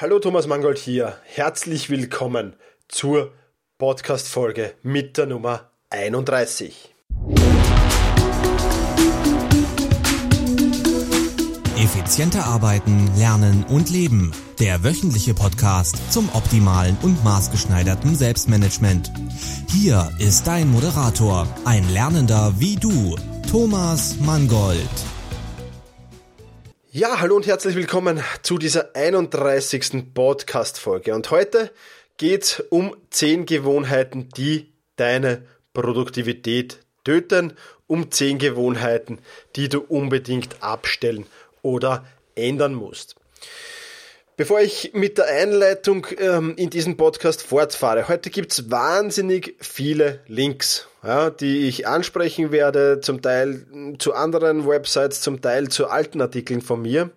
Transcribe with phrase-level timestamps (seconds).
[0.00, 1.16] Hallo Thomas Mangold hier.
[1.24, 2.54] Herzlich willkommen
[2.86, 3.32] zur
[3.78, 6.94] Podcast-Folge mit der Nummer 31.
[11.76, 14.30] Effizienter arbeiten, lernen und leben.
[14.60, 19.10] Der wöchentliche Podcast zum optimalen und maßgeschneiderten Selbstmanagement.
[19.68, 23.16] Hier ist dein Moderator, ein Lernender wie du,
[23.50, 25.07] Thomas Mangold.
[26.90, 30.14] Ja, hallo und herzlich willkommen zu dieser 31.
[30.14, 31.14] Podcast-Folge.
[31.14, 31.70] Und heute
[32.16, 35.42] geht's um 10 Gewohnheiten, die deine
[35.74, 37.52] Produktivität töten,
[37.88, 39.18] um 10 Gewohnheiten,
[39.54, 41.26] die du unbedingt abstellen
[41.60, 43.16] oder ändern musst.
[44.38, 50.86] Bevor ich mit der Einleitung ähm, in diesen Podcast fortfahre, heute gibt's wahnsinnig viele Links,
[51.02, 53.66] ja, die ich ansprechen werde, zum Teil
[53.98, 57.10] zu anderen Websites, zum Teil zu alten Artikeln von mir.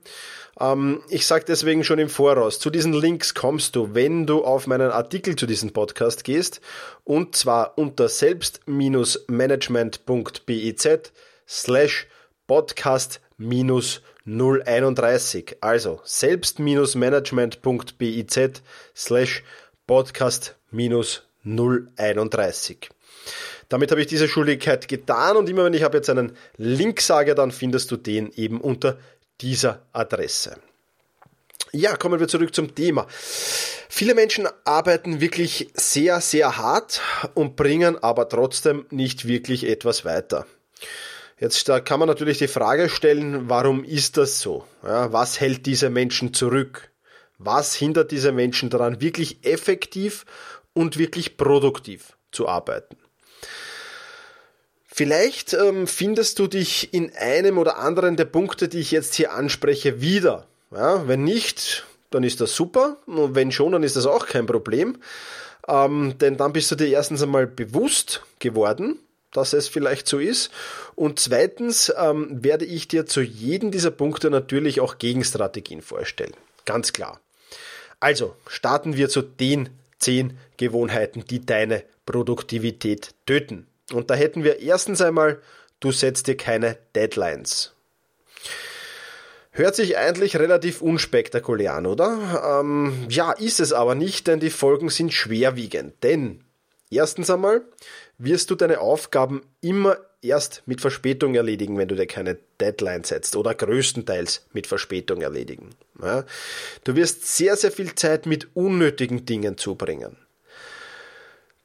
[0.59, 4.65] Ähm, ich sage deswegen schon im Voraus, zu diesen Links kommst du, wenn du auf
[4.65, 6.59] meinen Artikel zu diesem Podcast gehst,
[7.03, 10.89] und zwar unter selbst-management.biz
[11.47, 12.07] slash
[12.47, 13.21] podcast
[14.25, 15.57] 031.
[15.61, 18.61] Also selbst-management.biz
[18.95, 19.43] slash
[19.87, 22.89] podcast 031.
[23.69, 27.35] Damit habe ich diese Schuldigkeit getan und immer wenn ich habe jetzt einen Link sage,
[27.35, 28.97] dann findest du den eben unter
[29.39, 30.57] dieser Adresse.
[31.71, 33.07] Ja, kommen wir zurück zum Thema.
[33.09, 37.01] Viele Menschen arbeiten wirklich sehr, sehr hart
[37.33, 40.45] und bringen aber trotzdem nicht wirklich etwas weiter.
[41.41, 44.63] Jetzt da kann man natürlich die Frage stellen, warum ist das so?
[44.83, 46.91] Ja, was hält diese Menschen zurück?
[47.39, 50.25] Was hindert diese Menschen daran, wirklich effektiv
[50.73, 52.95] und wirklich produktiv zu arbeiten?
[54.85, 59.33] Vielleicht ähm, findest du dich in einem oder anderen der Punkte, die ich jetzt hier
[59.33, 60.45] anspreche, wieder.
[60.69, 62.97] Ja, wenn nicht, dann ist das super.
[63.07, 64.99] Und wenn schon, dann ist das auch kein Problem.
[65.67, 68.99] Ähm, denn dann bist du dir erstens einmal bewusst geworden,
[69.33, 70.51] dass es vielleicht so ist.
[70.95, 76.33] Und zweitens ähm, werde ich dir zu jedem dieser Punkte natürlich auch Gegenstrategien vorstellen.
[76.65, 77.19] Ganz klar.
[77.99, 83.67] Also starten wir zu den zehn Gewohnheiten, die deine Produktivität töten.
[83.93, 85.41] Und da hätten wir erstens einmal,
[85.79, 87.73] du setzt dir keine Deadlines.
[89.51, 92.61] Hört sich eigentlich relativ unspektakulär an, oder?
[92.61, 96.01] Ähm, ja, ist es aber nicht, denn die Folgen sind schwerwiegend.
[96.03, 96.43] Denn
[96.91, 97.61] erstens einmal,
[98.17, 103.35] wirst du deine Aufgaben immer erst mit Verspätung erledigen, wenn du dir keine Deadline setzt
[103.35, 105.71] oder größtenteils mit Verspätung erledigen.
[106.01, 106.25] Ja?
[106.83, 110.17] Du wirst sehr, sehr viel Zeit mit unnötigen Dingen zubringen.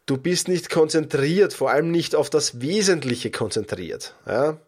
[0.06, 4.14] Du bist nicht konzentriert, vor allem nicht auf das Wesentliche konzentriert.
[4.26, 4.58] Ja?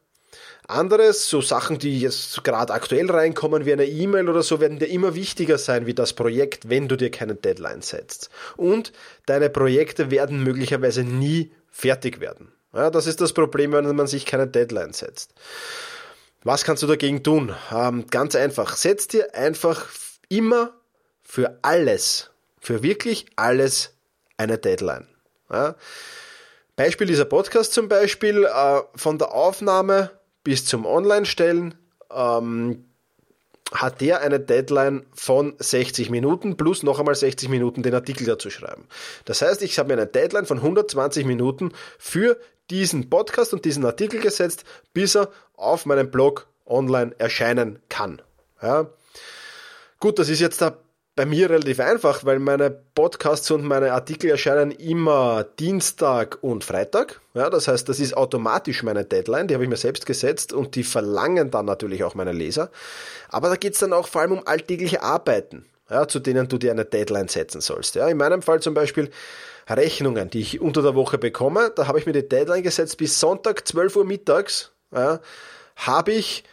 [0.69, 4.87] Anderes, so Sachen, die jetzt gerade aktuell reinkommen, wie eine E-Mail oder so, werden dir
[4.87, 8.29] immer wichtiger sein wie das Projekt, wenn du dir keine Deadline setzt.
[8.57, 8.93] Und
[9.25, 12.53] deine Projekte werden möglicherweise nie fertig werden.
[12.75, 15.33] Ja, das ist das Problem, wenn man sich keine Deadline setzt.
[16.45, 17.55] Was kannst du dagegen tun?
[17.73, 18.77] Ähm, ganz einfach.
[18.77, 19.87] Setz dir einfach
[20.29, 20.75] immer
[21.23, 22.31] für alles,
[22.61, 23.95] für wirklich alles
[24.37, 25.09] eine Deadline.
[25.51, 25.77] Ja?
[26.77, 30.11] Beispiel dieser Podcast zum Beispiel, äh, von der Aufnahme
[30.49, 31.75] bis zum Online-Stellen
[32.11, 32.87] ähm,
[33.71, 38.49] hat der eine Deadline von 60 Minuten plus noch einmal 60 Minuten den Artikel dazu
[38.49, 38.87] schreiben.
[39.27, 43.85] Das heißt, ich habe mir eine Deadline von 120 Minuten für diesen Podcast und diesen
[43.85, 44.65] Artikel gesetzt,
[44.95, 48.23] bis er auf meinem Blog online erscheinen kann.
[48.63, 48.87] Ja.
[50.01, 50.79] Gut, das ist jetzt da
[51.19, 57.21] bei mir relativ einfach, weil meine Podcasts und meine Artikel erscheinen immer Dienstag und Freitag.
[57.35, 60.77] Ja, das heißt, das ist automatisch meine Deadline, die habe ich mir selbst gesetzt und
[60.77, 62.71] die verlangen dann natürlich auch meine Leser.
[63.31, 66.57] Aber da geht es dann auch vor allem um alltägliche Arbeiten, ja, zu denen du
[66.57, 67.97] dir eine Deadline setzen sollst.
[67.97, 69.11] Ja, in meinem Fall zum Beispiel
[69.69, 73.19] Rechnungen, die ich unter der Woche bekomme, da habe ich mir die Deadline gesetzt, bis
[73.19, 75.19] Sonntag 12 Uhr mittags ja,
[75.75, 76.45] habe ich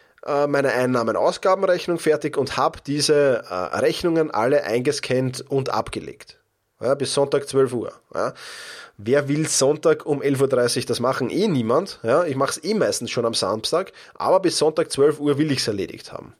[0.47, 6.39] meine Einnahmen-Ausgabenrechnung fertig und habe diese äh, Rechnungen alle eingescannt und abgelegt.
[6.81, 7.93] Ja, bis Sonntag 12 Uhr.
[8.13, 8.33] Ja.
[8.97, 11.29] Wer will Sonntag um 11.30 Uhr das machen?
[11.29, 11.99] Eh niemand.
[12.03, 12.25] Ja.
[12.25, 15.59] Ich mache es eh meistens schon am Samstag, aber bis Sonntag 12 Uhr will ich
[15.59, 16.33] es erledigt haben.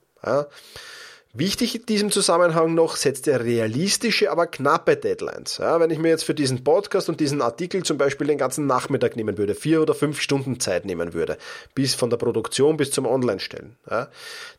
[1.38, 5.58] Wichtig in diesem Zusammenhang noch, setzt ihr realistische, aber knappe Deadlines.
[5.58, 8.68] Ja, wenn ich mir jetzt für diesen Podcast und diesen Artikel zum Beispiel den ganzen
[8.68, 11.38] Nachmittag nehmen würde, vier oder fünf Stunden Zeit nehmen würde,
[11.74, 14.08] bis von der Produktion bis zum Online-Stellen, ja,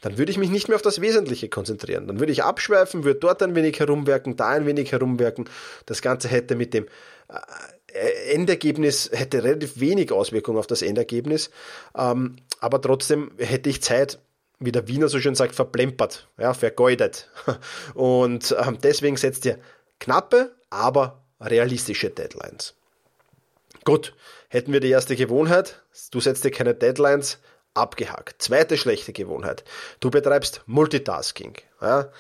[0.02, 2.06] dann würde ich mich nicht mehr auf das Wesentliche konzentrieren.
[2.08, 5.48] Dann würde ich abschweifen, würde dort ein wenig herumwerken, da ein wenig herumwerken.
[5.86, 6.84] Das Ganze hätte mit dem
[7.30, 11.48] äh, Endergebnis hätte relativ wenig Auswirkungen auf das Endergebnis,
[11.96, 14.18] ähm, aber trotzdem hätte ich Zeit
[14.58, 17.30] wie der Wiener so schön sagt, verplempert, ja, vergeudet.
[17.94, 19.58] Und ähm, deswegen setzt ihr
[20.00, 22.74] knappe, aber realistische Deadlines.
[23.84, 24.14] Gut,
[24.48, 27.38] hätten wir die erste Gewohnheit, du setzt dir keine Deadlines,
[27.74, 28.42] abgehakt.
[28.42, 29.64] Zweite schlechte Gewohnheit,
[30.00, 31.54] du betreibst Multitasking.
[31.80, 32.10] Ja.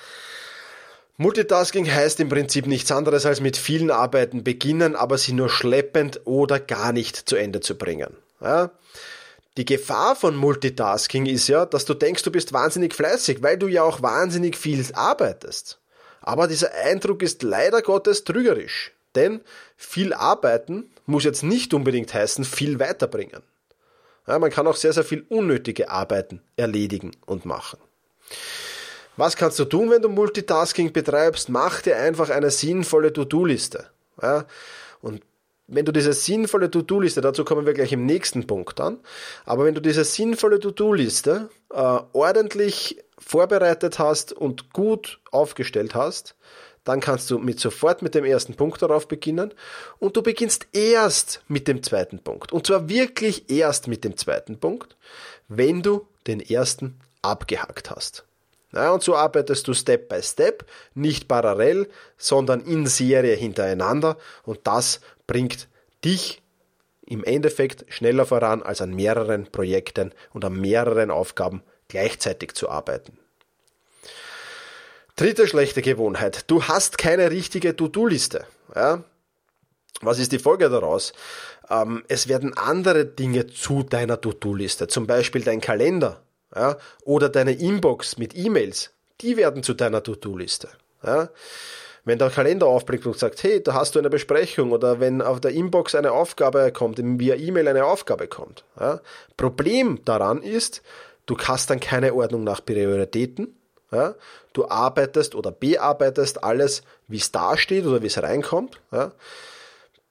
[1.16, 6.20] Multitasking heißt im Prinzip nichts anderes als mit vielen Arbeiten beginnen, aber sie nur schleppend
[6.24, 8.16] oder gar nicht zu Ende zu bringen.
[8.40, 8.70] Ja.
[9.56, 13.68] Die Gefahr von Multitasking ist ja, dass du denkst, du bist wahnsinnig fleißig, weil du
[13.68, 15.80] ja auch wahnsinnig viel arbeitest.
[16.20, 18.92] Aber dieser Eindruck ist leider Gottes trügerisch.
[19.14, 19.40] Denn
[19.76, 23.42] viel arbeiten muss jetzt nicht unbedingt heißen, viel weiterbringen.
[24.26, 27.78] Ja, man kann auch sehr, sehr viel unnötige Arbeiten erledigen und machen.
[29.16, 31.48] Was kannst du tun, wenn du Multitasking betreibst?
[31.48, 33.86] Mach dir einfach eine sinnvolle To-Do-Liste.
[34.20, 34.44] Ja,
[35.00, 35.22] und
[35.68, 39.00] wenn du diese sinnvolle To-Do-Liste, dazu kommen wir gleich im nächsten Punkt an,
[39.44, 46.36] aber wenn du diese sinnvolle To-Do-Liste äh, ordentlich vorbereitet hast und gut aufgestellt hast,
[46.84, 49.52] dann kannst du mit sofort mit dem ersten Punkt darauf beginnen
[49.98, 52.52] und du beginnst erst mit dem zweiten Punkt.
[52.52, 54.96] Und zwar wirklich erst mit dem zweiten Punkt,
[55.48, 58.25] wenn du den ersten abgehackt hast.
[58.76, 61.88] Ja, und so arbeitest du Step by Step, nicht parallel,
[62.18, 65.68] sondern in Serie hintereinander und das bringt
[66.04, 66.42] dich
[67.06, 73.16] im Endeffekt schneller voran, als an mehreren Projekten und an mehreren Aufgaben gleichzeitig zu arbeiten.
[75.14, 76.44] Dritte schlechte Gewohnheit.
[76.50, 78.44] Du hast keine richtige To-Do-Liste.
[78.74, 79.04] Ja?
[80.02, 81.14] Was ist die Folge daraus?
[81.70, 86.20] Ähm, es werden andere Dinge zu deiner To-Do-Liste, zum Beispiel dein Kalender
[86.56, 86.76] ja?
[87.04, 88.90] oder deine Inbox mit E-Mails.
[89.20, 90.68] Die werden zu deiner To-Do-Liste.
[91.04, 91.28] Ja?
[92.04, 95.40] Wenn der Kalender aufblickt und sagt, hey, da hast du eine Besprechung oder wenn auf
[95.40, 98.64] der Inbox eine Aufgabe kommt, via E-Mail eine Aufgabe kommt.
[98.78, 99.00] Ja?
[99.36, 100.82] Problem daran ist,
[101.26, 103.56] du hast dann keine Ordnung nach Prioritäten
[103.92, 104.14] ja?
[104.52, 108.80] Du arbeitest oder bearbeitest alles, wie es da steht oder wie es reinkommt.
[108.90, 109.12] Ja?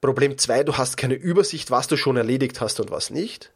[0.02, 3.52] Problem zwei, du hast keine Übersicht, was du schon erledigt hast und was nicht.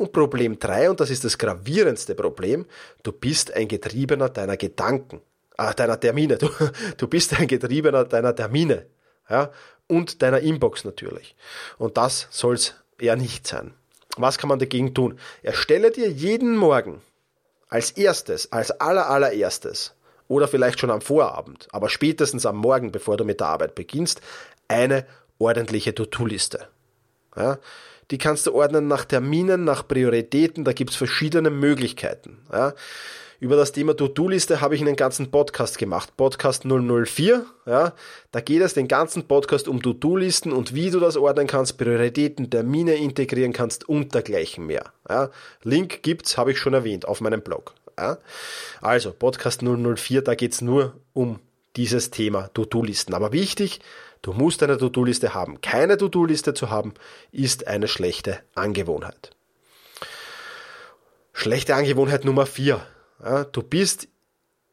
[0.00, 2.64] Und Problem drei, und das ist das gravierendste Problem,
[3.02, 5.20] du bist ein Getriebener deiner Gedanken,
[5.58, 6.38] äh, deiner Termine.
[6.38, 6.48] Du,
[6.96, 8.86] du bist ein Getriebener deiner Termine.
[9.28, 9.50] Ja?
[9.88, 11.36] Und deiner Inbox natürlich.
[11.76, 13.74] Und das soll's eher nicht sein.
[14.16, 15.18] Was kann man dagegen tun?
[15.42, 17.02] Erstelle dir jeden Morgen
[17.68, 19.94] als erstes, als aller allererstes
[20.28, 24.22] oder vielleicht schon am Vorabend, aber spätestens am Morgen, bevor du mit der Arbeit beginnst,
[24.66, 25.04] eine
[25.38, 26.68] ordentliche To-Do-Liste.
[27.36, 27.58] Ja,
[28.10, 32.38] die kannst du ordnen nach Terminen, nach Prioritäten, da gibt's verschiedene Möglichkeiten.
[32.52, 32.74] Ja.
[33.40, 37.46] Über das Thema To-Do-Liste habe ich einen ganzen Podcast gemacht, Podcast 004.
[37.64, 37.94] Ja,
[38.32, 42.50] da geht es den ganzen Podcast um To-Do-Listen und wie du das ordnen kannst, Prioritäten,
[42.50, 44.92] Termine integrieren kannst und dergleichen mehr.
[45.08, 45.30] Ja,
[45.62, 47.74] Link gibt's, habe ich schon erwähnt, auf meinem Blog.
[47.98, 48.18] Ja.
[48.82, 51.38] Also Podcast 004, da geht's nur um
[51.76, 53.14] dieses Thema To-Do-Listen.
[53.14, 53.80] Aber wichtig,
[54.22, 55.60] du musst eine To-Do-Liste haben.
[55.60, 56.94] Keine To-Do-Liste zu haben,
[57.32, 59.30] ist eine schlechte Angewohnheit.
[61.32, 62.84] Schlechte Angewohnheit Nummer 4.
[63.22, 64.08] Ja, du bist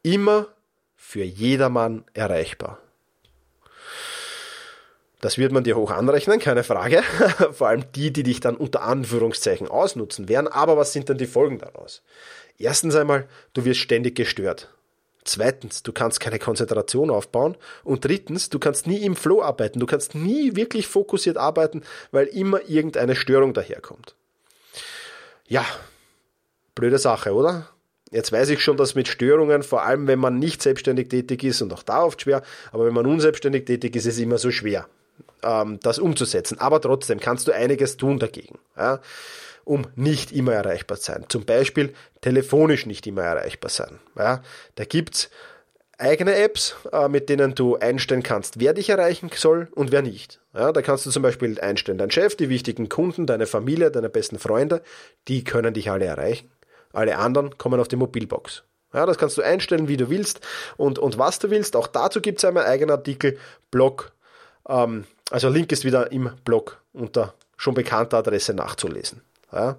[0.03, 0.47] immer
[0.95, 2.79] für jedermann erreichbar.
[5.21, 7.01] Das wird man dir hoch anrechnen, keine Frage.
[7.51, 10.47] Vor allem die, die dich dann unter Anführungszeichen ausnutzen werden.
[10.47, 12.03] Aber was sind dann die Folgen daraus?
[12.59, 14.69] Erstens einmal, du wirst ständig gestört.
[15.27, 17.57] Zweitens, du kannst keine Konzentration aufbauen.
[17.83, 19.79] Und drittens, du kannst nie im Flow arbeiten.
[19.79, 24.15] Du kannst nie wirklich fokussiert arbeiten, weil immer irgendeine Störung daherkommt.
[25.47, 25.65] Ja,
[26.75, 27.67] blöde Sache, oder?
[28.09, 31.61] Jetzt weiß ich schon, dass mit Störungen, vor allem wenn man nicht selbstständig tätig ist
[31.61, 32.41] und auch da oft schwer,
[32.71, 34.87] aber wenn man unselbstständig tätig ist, ist es immer so schwer,
[35.43, 36.57] ähm, das umzusetzen.
[36.59, 39.01] Aber trotzdem kannst du einiges tun dagegen, ja,
[39.67, 41.25] um nicht immer erreichbar zu sein.
[41.27, 43.99] Zum Beispiel telefonisch nicht immer erreichbar sein.
[44.17, 44.41] Ja.
[44.75, 45.29] Da gibt's
[45.97, 50.39] eigene Apps, äh, mit denen du einstellen kannst, wer dich erreichen soll und wer nicht.
[50.53, 54.09] Ja, da kannst du zum Beispiel einstellen, dein Chef, die wichtigen Kunden, deine Familie, deine
[54.09, 54.81] besten Freunde,
[55.27, 56.49] die können dich alle erreichen.
[56.93, 58.63] Alle anderen kommen auf die Mobilbox.
[58.93, 60.39] Ja, das kannst du einstellen, wie du willst
[60.77, 61.75] und, und was du willst.
[61.75, 63.37] Auch dazu gibt es einen eigenen Artikel,
[63.69, 64.11] Blog.
[64.69, 69.21] Ähm, also Link ist wieder im Blog unter schon bekannter Adresse nachzulesen.
[69.51, 69.77] Ja.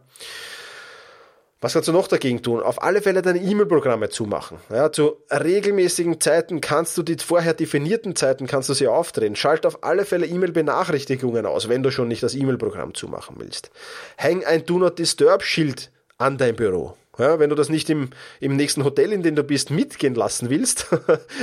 [1.61, 2.63] Was kannst du noch dagegen tun?
[2.63, 4.59] Auf alle Fälle deine E-Mail-Programme zumachen.
[4.71, 9.35] Ja, zu regelmäßigen Zeiten kannst du die vorher definierten Zeiten kannst du sie aufdrehen.
[9.35, 13.73] Schalt auf alle Fälle E-Mail-Benachrichtigungen aus, wenn du schon nicht das E-Mail-Programm zumachen willst.
[14.17, 16.95] Häng ein Do Not Disturb Schild an dein Büro.
[17.19, 18.11] Ja, wenn du das nicht im,
[18.41, 20.87] im nächsten Hotel, in dem du bist, mitgehen lassen willst,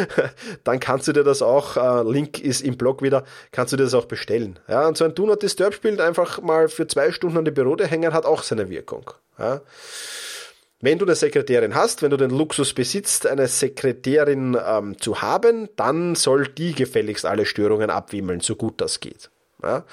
[0.63, 3.83] dann kannst du dir das auch, äh, Link ist im Blog wieder, kannst du dir
[3.83, 4.57] das auch bestellen.
[4.69, 7.51] Ja, und so ein Do Not Disturb Bild einfach mal für zwei Stunden an die
[7.51, 9.11] Bürode hängen, hat auch seine Wirkung.
[9.37, 9.61] Ja.
[10.81, 15.67] Wenn du eine Sekretärin hast, wenn du den Luxus besitzt, eine Sekretärin ähm, zu haben,
[15.75, 19.29] dann soll die gefälligst alle Störungen abwimmeln, so gut das geht.
[19.63, 19.83] Ja?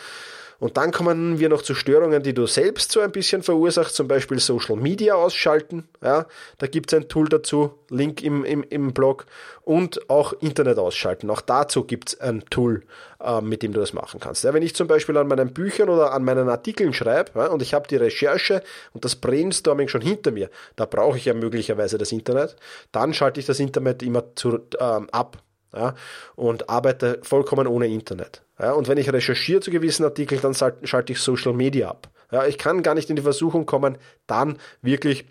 [0.62, 4.06] Und dann kommen wir noch zu Störungen, die du selbst so ein bisschen verursachst, zum
[4.06, 5.88] Beispiel Social Media ausschalten.
[6.00, 6.26] Ja,
[6.58, 9.26] da gibt es ein Tool dazu, Link im, im, im Blog.
[9.62, 11.30] Und auch Internet ausschalten.
[11.30, 12.84] Auch dazu gibt es ein Tool,
[13.20, 14.44] äh, mit dem du das machen kannst.
[14.44, 17.60] Ja, wenn ich zum Beispiel an meinen Büchern oder an meinen Artikeln schreibe ja, und
[17.60, 21.98] ich habe die Recherche und das Brainstorming schon hinter mir, da brauche ich ja möglicherweise
[21.98, 22.54] das Internet,
[22.92, 25.38] dann schalte ich das Internet immer zu, ähm, ab
[25.74, 25.94] ja,
[26.36, 28.42] und arbeite vollkommen ohne Internet.
[28.58, 32.10] Ja, und wenn ich recherchiere zu gewissen Artikeln, dann schalte ich Social Media ab.
[32.30, 35.26] Ja, ich kann gar nicht in die Versuchung kommen, dann wirklich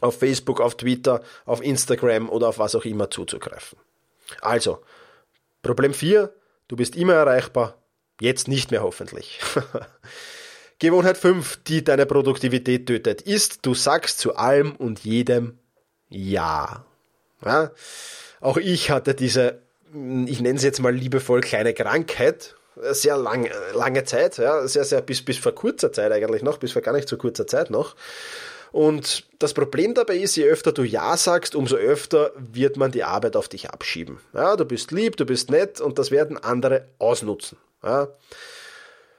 [0.00, 3.78] auf Facebook, auf Twitter, auf Instagram oder auf was auch immer zuzugreifen.
[4.40, 4.80] Also,
[5.62, 6.32] Problem 4,
[6.68, 7.76] du bist immer erreichbar,
[8.20, 9.40] jetzt nicht mehr hoffentlich.
[10.78, 15.58] Gewohnheit 5, die deine Produktivität tötet, ist, du sagst zu allem und jedem
[16.08, 16.86] Ja.
[17.44, 17.70] ja?
[18.40, 19.60] Auch ich hatte diese,
[19.92, 25.02] ich nenne es jetzt mal liebevoll, kleine Krankheit, sehr lang, lange Zeit, ja, sehr, sehr,
[25.02, 27.94] bis, bis vor kurzer Zeit eigentlich noch, bis vor gar nicht so kurzer Zeit noch.
[28.72, 33.02] Und das Problem dabei ist, je öfter du Ja sagst, umso öfter wird man die
[33.02, 34.20] Arbeit auf dich abschieben.
[34.32, 37.58] Ja, du bist lieb, du bist nett und das werden andere ausnutzen.
[37.82, 38.08] Ja.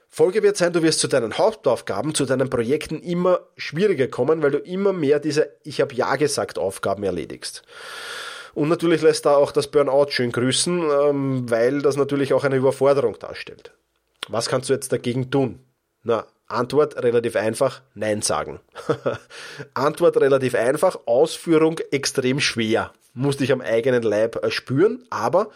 [0.08, 4.50] Folge wird sein, du wirst zu deinen Hauptaufgaben, zu deinen Projekten immer schwieriger kommen, weil
[4.50, 7.62] du immer mehr diese Ich habe Ja gesagt Aufgaben erledigst.
[8.54, 12.56] Und natürlich lässt da auch das Burnout schön grüßen, ähm, weil das natürlich auch eine
[12.56, 13.72] Überforderung darstellt.
[14.28, 15.60] Was kannst du jetzt dagegen tun?
[16.02, 18.60] Na, Antwort relativ einfach, Nein sagen.
[19.74, 22.92] Antwort relativ einfach, Ausführung extrem schwer.
[23.14, 25.50] Musste ich am eigenen Leib äh, spüren, aber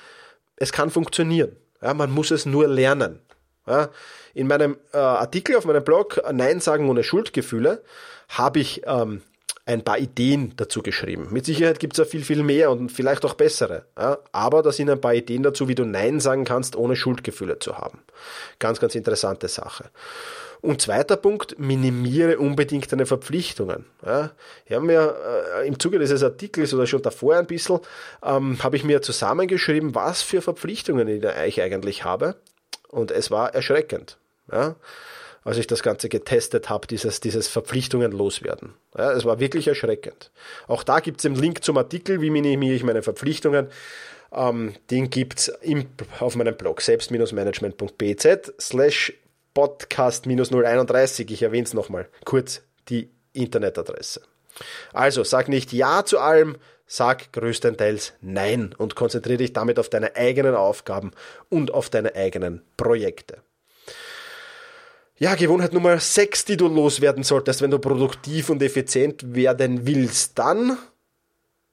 [0.57, 1.57] es kann funktionieren.
[1.83, 3.21] Ja, man muss es nur lernen.
[3.67, 3.91] Ja,
[4.33, 7.83] in meinem äh, Artikel auf meinem Blog Nein sagen ohne Schuldgefühle
[8.29, 9.23] habe ich ähm,
[9.66, 11.26] ein paar Ideen dazu geschrieben.
[11.30, 13.85] Mit Sicherheit gibt es ja viel, viel mehr und vielleicht auch bessere.
[13.99, 14.18] Ja?
[14.30, 17.76] Aber da sind ein paar Ideen dazu, wie du Nein sagen kannst, ohne Schuldgefühle zu
[17.76, 17.99] haben.
[18.61, 19.90] Ganz, ganz interessante Sache.
[20.61, 23.85] Und zweiter Punkt, minimiere unbedingt deine Verpflichtungen.
[24.04, 24.30] Ja,
[24.66, 25.16] ich habe mir
[25.56, 27.80] äh, im Zuge dieses Artikels oder schon davor ein bisschen,
[28.25, 32.37] ähm, habe ich mir zusammengeschrieben, was für Verpflichtungen ich eigentlich habe.
[32.88, 34.16] Und es war erschreckend.
[34.50, 34.76] Ja
[35.47, 38.75] als ich das Ganze getestet habe, dieses, dieses Verpflichtungen loswerden.
[38.99, 40.33] Ja, es war wirklich erschreckend.
[40.67, 43.69] Auch da gibt es den Link zum Artikel, wie minimiere ich meine Verpflichtungen.
[44.33, 45.53] Ähm, den gibt es
[46.19, 49.12] auf meinem Blog selbst-management.bz slash
[49.55, 51.31] podcast-031.
[51.31, 54.23] Ich erwähne es nochmal kurz, die Internetadresse.
[54.93, 56.57] Also sag nicht Ja zu allem,
[56.88, 61.12] sag größtenteils Nein und konzentriere dich damit auf deine eigenen Aufgaben
[61.50, 63.43] und auf deine eigenen Projekte.
[65.18, 70.38] Ja, Gewohnheit Nummer 6, die du loswerden solltest, wenn du produktiv und effizient werden willst,
[70.38, 70.76] dann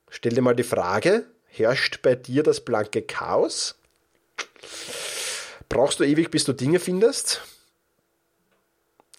[0.09, 3.75] stell dir mal die Frage, herrscht bei dir das blanke Chaos?
[5.67, 7.41] Brauchst du ewig, bis du Dinge findest?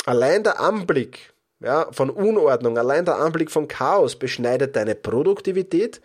[0.07, 6.01] Allein der Anblick ja, von Unordnung, allein der Anblick von Chaos beschneidet deine Produktivität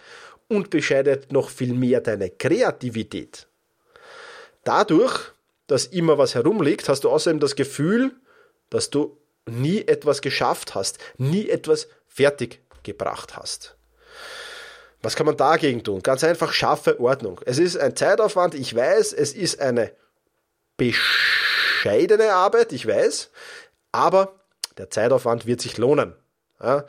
[0.50, 3.48] und beschneidet noch viel mehr deine Kreativität.
[4.66, 5.32] Dadurch
[5.70, 8.12] dass immer was herumliegt, hast du außerdem das Gefühl,
[8.70, 13.78] dass du nie etwas geschafft hast, nie etwas fertig gebracht hast.
[15.02, 16.02] Was kann man dagegen tun?
[16.02, 17.40] Ganz einfach, schaffe Ordnung.
[17.46, 19.94] Es ist ein Zeitaufwand, ich weiß, es ist eine
[20.76, 23.30] bescheidene Arbeit, ich weiß,
[23.92, 24.40] aber
[24.78, 26.16] der Zeitaufwand wird sich lohnen.
[26.62, 26.86] Ja?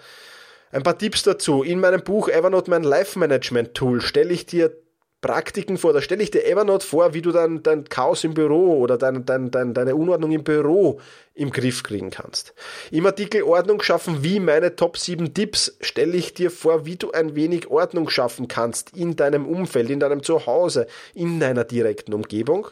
[0.72, 1.62] Ein paar Tipps dazu.
[1.62, 4.74] In meinem Buch Evernote, mein Life Management Tool, stelle ich dir
[5.20, 5.92] Praktiken vor.
[5.92, 9.26] Da stelle ich dir Evernote vor, wie du dein, dein Chaos im Büro oder dein,
[9.26, 10.98] dein, dein, deine Unordnung im Büro
[11.34, 12.54] im Griff kriegen kannst.
[12.90, 17.12] Im Artikel Ordnung schaffen, wie meine Top 7 Tipps, stelle ich dir vor, wie du
[17.12, 22.68] ein wenig Ordnung schaffen kannst in deinem Umfeld, in deinem Zuhause, in deiner direkten Umgebung.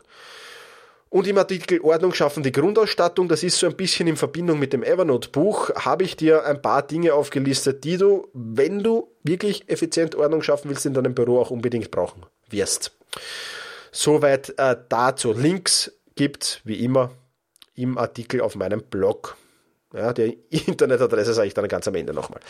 [1.11, 4.75] Und im Artikel Ordnung schaffen die Grundausstattung, das ist so ein bisschen in Verbindung mit
[4.75, 10.15] dem Evernote-Buch, habe ich dir ein paar Dinge aufgelistet, die du, wenn du wirklich effizient
[10.15, 12.93] Ordnung schaffen willst, in deinem Büro auch unbedingt brauchen wirst.
[13.91, 15.33] Soweit äh, dazu.
[15.33, 17.11] Links gibt wie immer
[17.75, 19.37] im Artikel auf meinem Blog.
[19.95, 22.41] Ja, die Internetadresse sage ich dann ganz am Ende nochmal.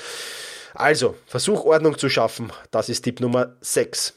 [0.75, 2.53] Also, versuch Ordnung zu schaffen.
[2.71, 4.15] Das ist Tipp Nummer 6.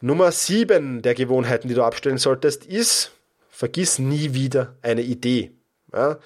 [0.00, 3.12] Nummer 7 der Gewohnheiten, die du abstellen solltest, ist,
[3.50, 5.52] vergiss nie wieder eine Idee.
[5.92, 6.18] Ja,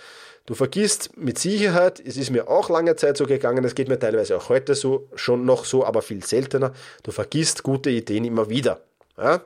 [0.47, 3.99] du vergisst mit Sicherheit, es ist mir auch lange Zeit so gegangen, es geht mir
[3.99, 6.73] teilweise auch heute so, schon noch so, aber viel seltener,
[7.03, 8.81] du vergisst gute Ideen immer wieder.
[9.19, 9.43] Ja,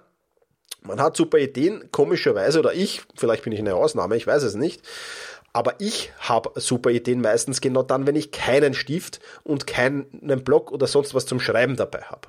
[0.83, 4.55] man hat super Ideen, komischerweise, oder ich, vielleicht bin ich eine Ausnahme, ich weiß es
[4.55, 4.83] nicht,
[5.53, 10.07] Aber ich habe super Ideen meistens genau dann, wenn ich keinen Stift und keinen
[10.45, 12.29] Block oder sonst was zum Schreiben dabei habe.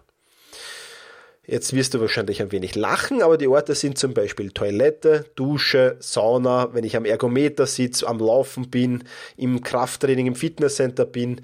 [1.46, 5.98] Jetzt wirst du wahrscheinlich ein wenig lachen, aber die Orte sind zum Beispiel Toilette, Dusche,
[6.00, 9.04] Sauna, wenn ich am Ergometer sitze, am Laufen bin,
[9.38, 11.42] im Krafttraining, im Fitnesscenter bin,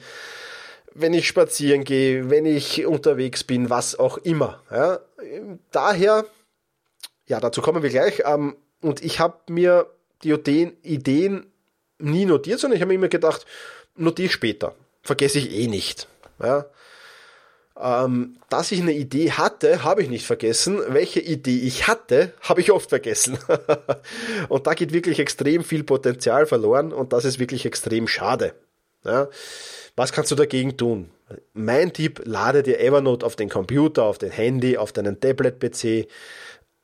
[0.94, 4.62] wenn ich spazieren gehe, wenn ich unterwegs bin, was auch immer.
[4.72, 5.00] Ja.
[5.72, 6.26] Daher,
[7.26, 8.22] ja, dazu kommen wir gleich.
[8.26, 9.88] Ähm, und ich habe mir
[10.24, 11.46] die Ideen
[12.00, 13.46] nie notiert, sondern ich habe mir immer gedacht,
[13.96, 14.76] notiere später.
[15.02, 16.08] Vergesse ich eh nicht.
[16.42, 16.66] Ja.
[17.80, 20.80] Ähm, dass ich eine Idee hatte, habe ich nicht vergessen.
[20.88, 23.38] Welche Idee ich hatte, habe ich oft vergessen.
[24.50, 28.54] und da geht wirklich extrem viel Potenzial verloren und das ist wirklich extrem schade.
[29.04, 29.28] Ja.
[29.96, 31.10] Was kannst du dagegen tun?
[31.54, 36.08] Mein Tipp, lade dir Evernote auf den Computer, auf dein Handy, auf deinen Tablet-PC,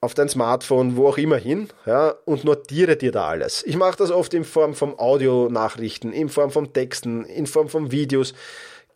[0.01, 3.63] auf dein Smartphone, wo auch immer hin, ja, und notiere dir da alles.
[3.65, 7.91] Ich mache das oft in Form von Audionachrichten, in Form von Texten, in Form von
[7.91, 8.33] Videos.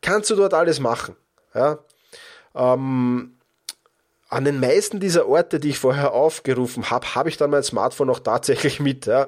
[0.01, 1.16] Kannst du dort alles machen,
[1.54, 1.80] ja.
[2.56, 3.38] Ähm,
[4.30, 8.10] an den meisten dieser Orte, die ich vorher aufgerufen habe, habe ich dann mein Smartphone
[8.10, 9.06] auch tatsächlich mit.
[9.06, 9.27] Ja.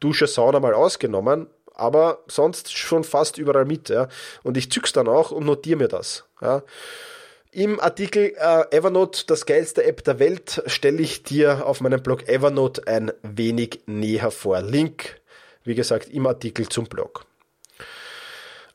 [0.00, 3.88] Dusche, Sauna mal ausgenommen, aber sonst schon fast überall mit.
[3.88, 4.08] Ja.
[4.44, 6.24] Und ich zück's dann auch und notiere mir das.
[6.40, 6.62] Ja.
[7.50, 12.28] Im Artikel äh, Evernote, das geilste App der Welt, stelle ich dir auf meinem Blog
[12.28, 14.60] Evernote ein wenig näher vor.
[14.60, 15.20] Link,
[15.64, 17.24] wie gesagt, im Artikel zum Blog.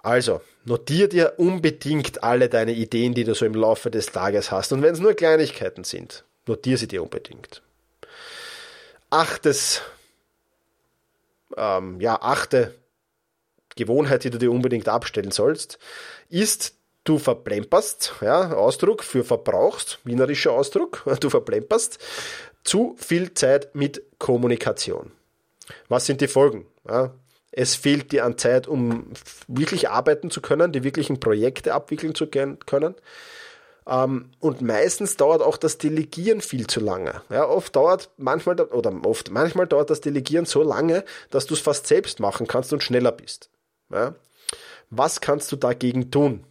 [0.01, 4.71] Also, notier dir unbedingt alle deine Ideen, die du so im Laufe des Tages hast.
[4.71, 7.61] Und wenn es nur Kleinigkeiten sind, notier sie dir unbedingt.
[9.09, 9.81] Achtes,
[11.57, 12.73] ähm, ja, achte
[13.75, 15.79] Gewohnheit, die du dir unbedingt abstellen sollst,
[16.29, 21.99] ist du verplemperst, ja, Ausdruck für verbrauchst, wienerischer Ausdruck, du verplemperst
[22.63, 25.11] zu viel Zeit mit Kommunikation.
[25.89, 26.67] Was sind die Folgen?
[26.87, 27.13] Ja,
[27.51, 29.11] es fehlt dir an Zeit, um
[29.47, 32.95] wirklich arbeiten zu können, die wirklichen Projekte abwickeln zu können.
[33.87, 37.21] Ähm, und meistens dauert auch das Delegieren viel zu lange.
[37.29, 41.59] Ja, oft dauert manchmal oder oft manchmal dauert das Delegieren so lange, dass du es
[41.59, 43.49] fast selbst machen kannst und schneller bist.
[43.91, 44.15] Ja.
[44.89, 46.45] Was kannst du dagegen tun?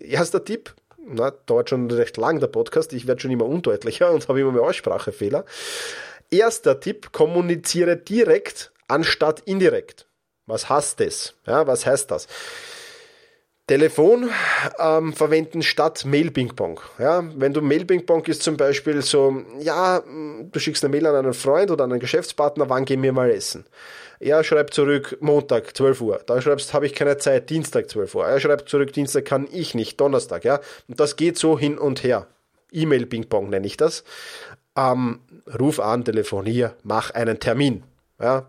[0.00, 4.28] Erster Tipp, na, dauert schon recht lang der Podcast, ich werde schon immer undeutlicher und
[4.28, 5.44] habe immer mehr Aussprachefehler.
[6.30, 10.06] Erster Tipp, kommuniziere direkt anstatt indirekt.
[10.46, 11.34] Was heißt das?
[11.46, 12.26] Ja, was heißt das?
[13.70, 14.28] Telefon
[14.80, 16.80] ähm, verwenden statt Mail-Ping-Pong.
[16.98, 21.34] Ja, wenn du Mail-Ping-Pong ist zum Beispiel so, ja, du schickst eine Mail an einen
[21.34, 23.64] Freund oder an einen Geschäftspartner, wann gehen wir mal essen?
[24.18, 26.20] Er schreibt zurück Montag 12 Uhr.
[26.26, 28.26] Da schreibst, habe ich keine Zeit, Dienstag 12 Uhr.
[28.26, 30.58] Er schreibt zurück, Dienstag kann ich nicht, Donnerstag, ja.
[30.88, 32.26] Und das geht so hin und her.
[32.72, 34.02] E-Mail Ping-Pong nenne ich das.
[34.76, 35.20] Ähm,
[35.60, 37.84] ruf an, telefonier, mach einen Termin.
[38.20, 38.48] Ja.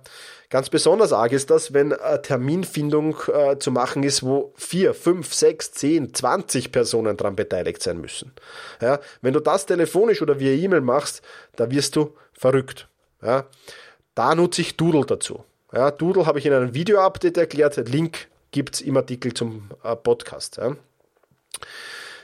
[0.50, 5.34] Ganz besonders arg ist das, wenn eine Terminfindung äh, zu machen ist, wo vier, fünf,
[5.34, 8.34] sechs, zehn, zwanzig Personen dran beteiligt sein müssen.
[8.82, 11.22] Ja, wenn du das telefonisch oder via E-Mail machst,
[11.56, 12.90] da wirst du verrückt.
[13.22, 13.46] Ja,
[14.14, 15.46] da nutze ich Doodle dazu.
[15.72, 17.78] Ja, Doodle habe ich in einem Video-Update erklärt.
[17.88, 20.58] Link gibt es im Artikel zum äh, Podcast.
[20.58, 20.76] Ja.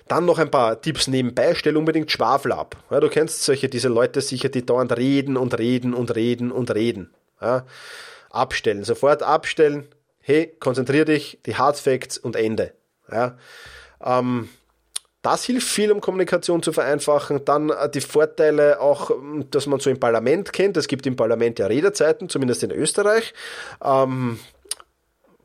[0.10, 1.56] Dann noch ein paar Tipps nebenbei.
[1.56, 2.76] Stell unbedingt Schwafel ab.
[2.92, 6.76] Ja, du kennst solche, diese Leute sicher, die dauernd reden und reden und reden und
[6.76, 7.14] reden.
[7.42, 7.66] Ja.
[8.30, 8.84] Abstellen.
[8.84, 9.88] Sofort abstellen.
[10.20, 12.74] Hey, konzentrier dich, die Hard Facts und Ende.
[13.12, 13.38] Ja.
[14.04, 14.50] Ähm,
[15.22, 17.44] das hilft viel, um Kommunikation zu vereinfachen.
[17.46, 19.12] Dann äh, die Vorteile auch,
[19.52, 20.78] dass man so im Parlament kennt.
[20.78, 23.34] Es gibt im Parlament ja Redezeiten, zumindest in Österreich.
[23.84, 24.40] Ähm,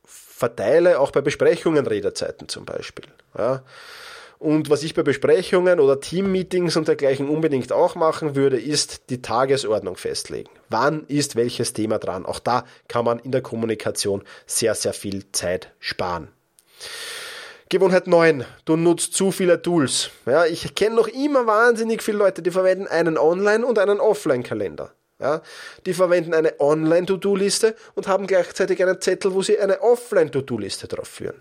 [0.05, 3.07] verteile auch bei Besprechungen Redezeiten zum Beispiel.
[3.37, 3.63] Ja.
[4.43, 9.23] Und was ich bei Besprechungen oder Teammeetings und dergleichen unbedingt auch machen würde, ist die
[9.23, 10.51] Tagesordnung festlegen.
[10.69, 12.27] Wann ist welches Thema dran?
[12.27, 16.27] Auch da kann man in der Kommunikation sehr, sehr viel Zeit sparen.
[17.69, 18.45] Gewohnheit 9.
[18.65, 20.11] Du nutzt zu viele Tools.
[20.27, 24.93] Ja, ich kenne noch immer wahnsinnig viele Leute, die verwenden einen Online- und einen Offline-Kalender.
[25.23, 25.41] Ja,
[25.87, 31.41] die verwenden eine Online-To-Do-Liste und haben gleichzeitig einen Zettel, wo sie eine Offline-To-Do-Liste drauf führen.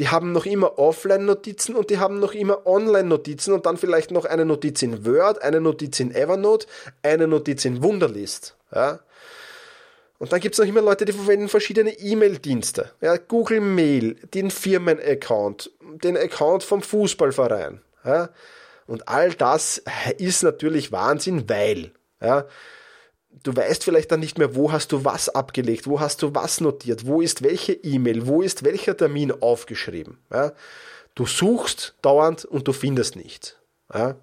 [0.00, 4.24] Die haben noch immer Offline-Notizen und die haben noch immer Online-Notizen und dann vielleicht noch
[4.24, 6.66] eine Notiz in Word, eine Notiz in Evernote,
[7.02, 8.56] eine Notiz in Wunderlist.
[8.74, 8.98] Ja,
[10.18, 12.90] und dann gibt es noch immer Leute, die verwenden verschiedene E-Mail-Dienste.
[13.00, 15.70] Ja, Google Mail, den Firmen-Account,
[16.02, 17.80] den Account vom Fußballverein.
[18.04, 18.30] Ja.
[18.86, 19.82] Und all das
[20.18, 21.90] ist natürlich Wahnsinn, weil
[22.20, 22.46] ja,
[23.42, 26.60] du weißt vielleicht dann nicht mehr, wo hast du was abgelegt, wo hast du was
[26.60, 30.18] notiert, wo ist welche E-Mail, wo ist welcher Termin aufgeschrieben.
[30.32, 30.52] Ja.
[31.14, 33.56] Du suchst dauernd und du findest nichts.
[33.92, 34.16] Ja.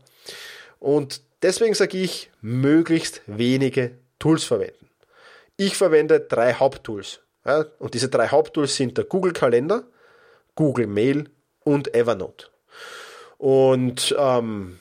[0.80, 4.90] Und deswegen sage ich, möglichst wenige Tools verwenden.
[5.58, 7.20] Ich verwende drei Haupttools.
[7.46, 9.84] Ja, und diese drei Haupttools sind der Google Kalender,
[10.56, 12.48] Google Mail und Evernote.
[13.38, 14.80] Und ähm,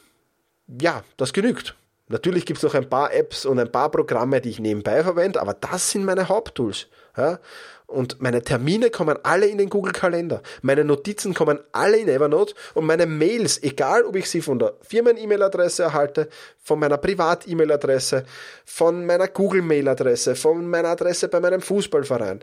[0.81, 1.75] ja, das genügt.
[2.09, 5.41] Natürlich gibt es noch ein paar Apps und ein paar Programme, die ich nebenbei verwende,
[5.41, 6.89] aber das sind meine Haupttools.
[7.17, 7.39] Ja?
[7.87, 10.43] Und meine Termine kommen alle in den Google-Kalender.
[10.63, 14.75] Meine Notizen kommen alle in Evernote und meine Mails, egal ob ich sie von der
[14.81, 16.29] Firmen-E-Mail-Adresse erhalte,
[16.63, 18.25] von meiner Privat-E-Mail-Adresse,
[18.65, 22.41] von meiner Google-Mail-Adresse, von meiner Adresse bei meinem Fußballverein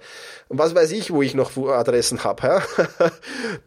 [0.49, 2.63] und was weiß ich, wo ich noch Adressen habe, ja?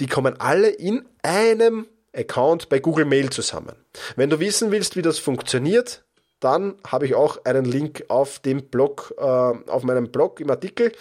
[0.01, 3.75] die kommen alle in einem Account bei Google Mail zusammen.
[4.17, 6.05] Wenn du wissen willst, wie das funktioniert,
[6.41, 10.93] dann habe ich auch einen Link auf dem Blog, äh, auf meinem Blog im Artikel,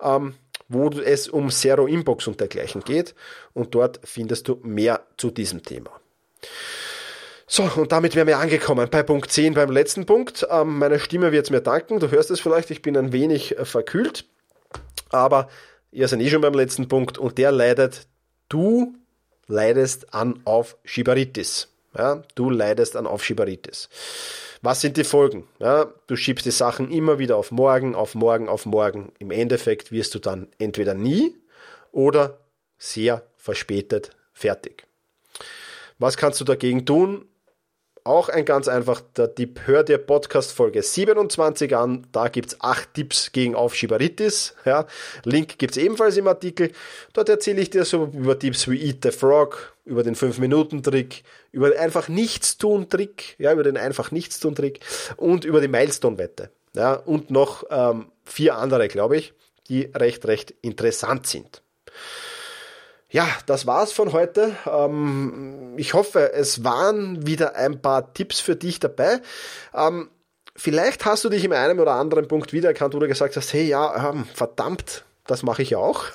[0.00, 0.34] ähm,
[0.68, 3.14] wo es um Zero Inbox und dergleichen geht.
[3.52, 5.90] Und dort findest du mehr zu diesem Thema.
[7.46, 10.46] So, und damit wären wir angekommen bei Punkt 10, beim letzten Punkt.
[10.50, 12.00] Ähm, meine Stimme wird es mir danken.
[12.00, 14.24] Du hörst es vielleicht, ich bin ein wenig äh, verkühlt.
[15.10, 15.48] Aber
[15.90, 18.06] ihr seid eh schon beim letzten Punkt und der leidet,
[18.48, 18.94] du
[19.46, 21.68] leidest an Aufschieberitis.
[21.96, 23.88] Ja, du leidest an Aufschieberitis.
[24.62, 25.46] Was sind die Folgen?
[25.58, 29.12] Ja, du schiebst die Sachen immer wieder auf morgen, auf morgen, auf morgen.
[29.18, 31.36] Im Endeffekt wirst du dann entweder nie
[31.92, 32.38] oder
[32.78, 34.86] sehr verspätet fertig.
[35.98, 37.26] Was kannst du dagegen tun?
[38.04, 39.62] Auch ein ganz einfacher Tipp.
[39.64, 42.06] Hör dir Podcast Folge 27 an.
[42.12, 44.54] Da gibt's acht Tipps gegen Aufschieberitis.
[44.66, 44.86] Ja,
[45.24, 46.70] Link gibt's ebenfalls im Artikel.
[47.14, 51.70] Dort erzähle ich dir so über Tipps wie Eat the Frog, über den 5-Minuten-Trick, über
[51.70, 54.80] den einfach Nichtstun-Trick, ja, über den einfach Nichtstun-Trick
[55.16, 56.50] und über die Milestone-Wette.
[56.74, 59.32] Ja, und noch ähm, vier andere, glaube ich,
[59.68, 61.62] die recht, recht interessant sind.
[63.14, 64.56] Ja, das war's von heute.
[64.66, 69.20] Ähm, ich hoffe, es waren wieder ein paar Tipps für dich dabei.
[69.72, 70.10] Ähm,
[70.56, 74.10] vielleicht hast du dich in einem oder anderen Punkt wiedererkannt, du gesagt hast, hey, ja,
[74.10, 76.06] ähm, verdammt, das mache ich auch.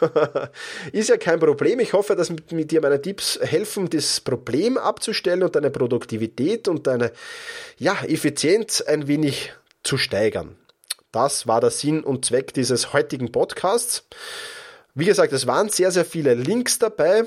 [0.92, 1.80] Ist ja kein Problem.
[1.80, 6.68] Ich hoffe, dass mit, mit, dir meine Tipps helfen, das Problem abzustellen und deine Produktivität
[6.68, 7.14] und deine
[7.78, 10.58] ja, Effizienz ein wenig zu steigern.
[11.14, 14.04] Das war der Sinn und Zweck dieses heutigen Podcasts.
[14.96, 17.24] Wie gesagt, es waren sehr, sehr viele Links dabei.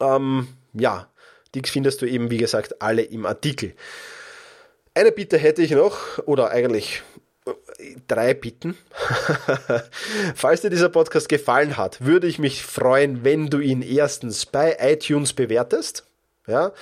[0.00, 1.08] Ähm, ja,
[1.54, 3.74] die findest du eben, wie gesagt, alle im Artikel.
[4.94, 7.02] Eine Bitte hätte ich noch, oder eigentlich
[7.46, 8.76] äh, drei Bitten.
[10.34, 14.76] Falls dir dieser Podcast gefallen hat, würde ich mich freuen, wenn du ihn erstens bei
[14.80, 16.04] iTunes bewertest.
[16.46, 16.72] Ja,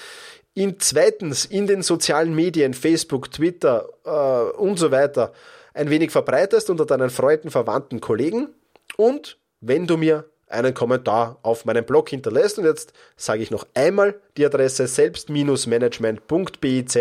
[0.55, 5.33] ihn zweitens in den sozialen Medien, Facebook, Twitter äh, und so weiter,
[5.73, 8.49] ein wenig verbreitest unter deinen Freunden, Verwandten, Kollegen.
[8.97, 12.59] Und wenn du mir einen Kommentar auf meinem Blog hinterlässt.
[12.59, 16.99] Und jetzt sage ich noch einmal die Adresse selbst-management.biz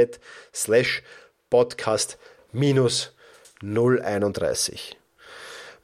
[0.53, 1.03] slash
[1.49, 2.17] podcast
[2.53, 4.97] 031.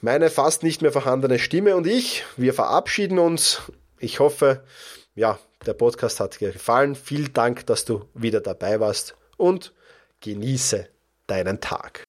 [0.01, 3.61] Meine fast nicht mehr vorhandene Stimme und ich, wir verabschieden uns.
[3.99, 4.63] Ich hoffe,
[5.13, 6.95] ja, der Podcast hat dir gefallen.
[6.95, 9.73] Vielen Dank, dass du wieder dabei warst und
[10.21, 10.87] genieße
[11.27, 12.08] deinen Tag.